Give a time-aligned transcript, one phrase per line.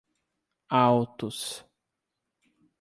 [0.79, 1.39] Altos